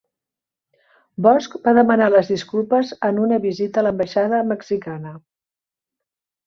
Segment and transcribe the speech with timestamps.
[1.25, 5.15] Bosch va demanar les disculpes en una visita a l'ambaixada mexicana